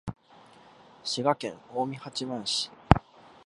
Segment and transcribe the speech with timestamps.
[1.03, 2.71] 滋賀県近江八幡市